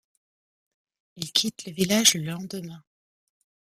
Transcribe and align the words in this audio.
Il 1.17 1.31
quitte 1.31 1.65
le 1.67 1.73
village 1.73 2.15
le 2.15 2.21
lendemain. 2.23 2.83